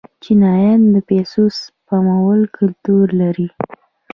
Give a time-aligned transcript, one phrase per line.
[0.23, 3.47] چینایان د پیسو سپمولو کلتور لري.